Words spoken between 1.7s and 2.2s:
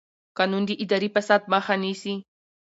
نیسي.